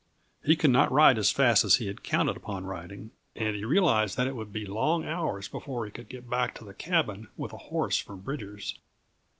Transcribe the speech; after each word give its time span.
He 0.43 0.55
could 0.55 0.71
not 0.71 0.91
ride 0.91 1.19
as 1.19 1.29
fast 1.31 1.63
as 1.63 1.75
he 1.75 1.85
had 1.85 2.01
counted 2.01 2.35
upon 2.35 2.65
riding, 2.65 3.11
and 3.35 3.55
he 3.55 3.63
realized 3.63 4.17
that 4.17 4.25
it 4.25 4.35
would 4.35 4.51
be 4.51 4.65
long 4.65 5.05
hours 5.05 5.47
before 5.47 5.85
he 5.85 5.91
could 5.91 6.09
get 6.09 6.27
back 6.27 6.55
to 6.55 6.63
the 6.65 6.73
cabin 6.73 7.27
with 7.37 7.53
a 7.53 7.57
horse 7.69 7.97
from 7.99 8.21
Bridger's. 8.21 8.79